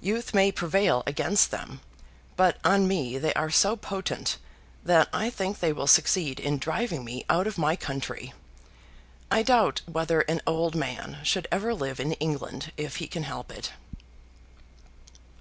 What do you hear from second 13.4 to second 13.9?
it."